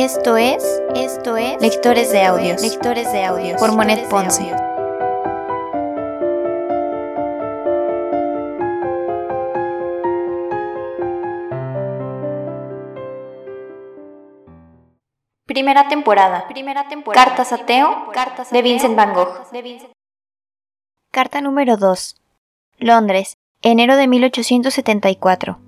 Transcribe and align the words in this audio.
Esto 0.00 0.36
es, 0.36 0.62
esto 0.94 1.36
es 1.36 1.60
Lectores 1.60 2.12
de 2.12 2.22
Audios, 2.24 2.62
Lectores 2.62 3.10
de 3.10 3.24
Audios 3.24 3.58
por 3.58 3.74
Monet 3.74 4.08
Ponce. 4.08 4.44
Primera 15.46 15.88
temporada. 15.88 16.46
Primera 16.46 16.88
temporada. 16.88 17.24
Cartas 17.24 17.52
a 17.52 17.66
Teo 17.66 18.12
Cartas 18.12 18.52
de 18.52 18.62
Vincent 18.62 18.94
Van 18.94 19.12
Gogh. 19.12 19.34
Carta 21.10 21.40
número 21.40 21.76
2. 21.76 22.22
Londres, 22.78 23.36
enero 23.62 23.96
de 23.96 24.06
1874. 24.06 25.58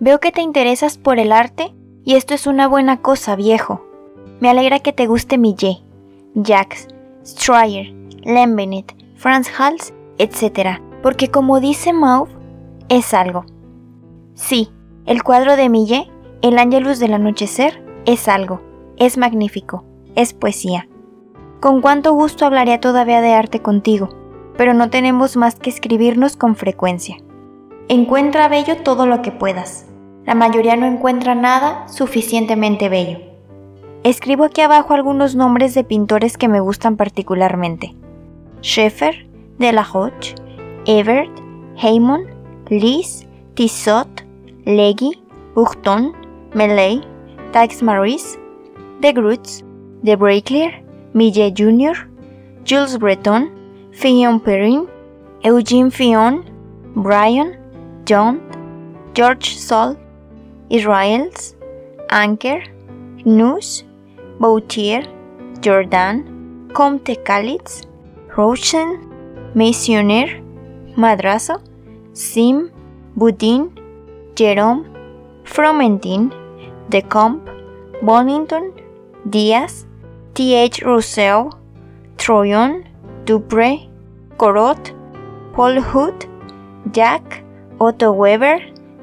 Veo 0.00 0.20
que 0.20 0.32
te 0.32 0.42
interesas 0.42 0.98
por 0.98 1.18
el 1.18 1.32
arte 1.32 1.72
y 2.04 2.14
esto 2.14 2.34
es 2.34 2.46
una 2.46 2.68
buena 2.68 3.02
cosa, 3.02 3.36
viejo. 3.36 3.84
Me 4.40 4.48
alegra 4.48 4.78
que 4.78 4.92
te 4.92 5.06
guste 5.06 5.38
Millet, 5.38 5.78
Jacques, 6.34 6.88
Stryer, 7.24 7.92
Lembenet, 8.24 8.94
Franz 9.16 9.48
Hals, 9.58 9.92
etc. 10.18 10.80
Porque 11.02 11.28
como 11.28 11.60
dice 11.60 11.92
Mauve, 11.92 12.32
es 12.88 13.14
algo. 13.14 13.44
Sí, 14.34 14.70
el 15.06 15.22
cuadro 15.22 15.56
de 15.56 15.68
Millet, 15.68 16.08
El 16.42 16.58
Ángelus 16.58 16.98
del 16.98 17.14
Anochecer, 17.14 17.84
es 18.06 18.28
algo. 18.28 18.62
Es 18.96 19.18
magnífico. 19.18 19.84
Es 20.16 20.32
poesía. 20.32 20.88
Con 21.60 21.82
cuánto 21.82 22.14
gusto 22.14 22.46
hablaría 22.46 22.80
todavía 22.80 23.20
de 23.20 23.34
arte 23.34 23.60
contigo, 23.60 24.08
pero 24.56 24.72
no 24.72 24.88
tenemos 24.88 25.36
más 25.36 25.56
que 25.56 25.68
escribirnos 25.68 26.36
con 26.36 26.56
frecuencia. 26.56 27.18
Encuentra 27.88 28.48
bello 28.48 28.78
todo 28.78 29.06
lo 29.06 29.20
que 29.20 29.30
puedas. 29.30 29.89
La 30.26 30.34
mayoría 30.34 30.76
no 30.76 30.86
encuentra 30.86 31.34
nada 31.34 31.88
suficientemente 31.88 32.88
bello. 32.88 33.18
Escribo 34.02 34.44
aquí 34.44 34.60
abajo 34.60 34.94
algunos 34.94 35.34
nombres 35.34 35.74
de 35.74 35.84
pintores 35.84 36.38
que 36.38 36.48
me 36.48 36.60
gustan 36.60 36.96
particularmente. 36.96 37.94
Schaeffer, 38.62 39.26
Delaroche, 39.58 40.34
Evert, 40.86 41.30
Heymon, 41.76 42.26
Lis, 42.68 43.26
Tissot, 43.54 44.08
Leggy, 44.64 45.22
Bourton, 45.54 46.12
Millay, 46.54 47.02
Tax 47.52 47.82
Maurice, 47.82 48.38
De 49.00 49.12
Groots, 49.12 49.64
De 50.02 50.16
Braiclier, 50.16 50.84
Millet 51.12 51.52
Jr., 51.54 52.08
Jules 52.64 52.98
Breton, 52.98 53.50
Fillon 53.92 54.38
Perrin, 54.38 54.86
Eugene 55.42 55.90
Fillon, 55.90 56.44
Brian, 56.94 57.58
John, 58.06 58.40
George 59.14 59.56
Sol, 59.56 59.96
Israels, 60.70 61.56
Anker, 62.10 62.62
Nus, 63.24 63.84
Bautier, 64.38 65.02
Jordan, 65.60 66.68
Comte 66.72 67.16
Calitz, 67.24 67.82
Rochen, 68.36 69.00
Missioner, 69.54 70.40
Madrazo, 70.96 71.60
Sim, 72.12 72.70
Boudin, 73.16 73.70
Jerome, 74.36 74.84
Fromentin, 75.44 76.30
De 76.88 77.02
Comp, 77.02 77.42
Bonington, 78.02 78.72
Diaz, 79.24 79.86
T.H. 80.34 80.82
Rousseau, 80.84 81.50
Troyon, 82.16 82.84
Dupré, 83.26 83.88
Corot, 84.38 84.94
Paul 85.52 85.80
Hood, 85.80 86.26
Jack, 86.92 87.44
Otto 87.78 88.12
Weber, 88.12 88.60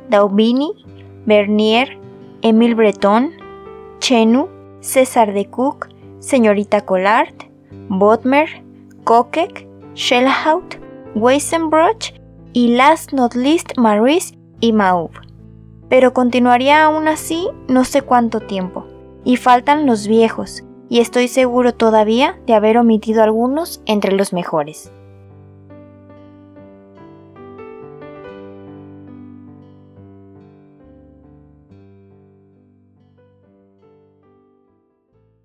Daubini, 0.09 0.86
Bernier, 1.27 1.99
Emile 2.41 2.73
Breton, 2.73 3.33
Chenu, 3.99 4.47
César 4.79 5.33
de 5.33 5.45
Cook, 5.49 5.89
Señorita 6.19 6.85
Collard, 6.85 7.33
Bodmer, 7.89 8.63
Kokek, 9.03 9.67
Schellhaut, 9.93 10.77
Weissenbroch 11.15 12.13
y 12.53 12.69
last 12.69 13.11
not 13.11 13.35
least 13.35 13.77
Maurice 13.77 14.37
y 14.61 14.71
Mauve. 14.71 15.19
Pero 15.89 16.13
continuaría 16.13 16.85
aún 16.85 17.09
así 17.09 17.49
no 17.67 17.83
sé 17.83 18.03
cuánto 18.03 18.39
tiempo, 18.39 18.85
y 19.25 19.35
faltan 19.35 19.85
los 19.85 20.07
viejos, 20.07 20.63
y 20.87 21.01
estoy 21.01 21.27
seguro 21.27 21.73
todavía 21.73 22.39
de 22.47 22.53
haber 22.53 22.77
omitido 22.77 23.21
algunos 23.21 23.81
entre 23.85 24.13
los 24.13 24.31
mejores. 24.31 24.93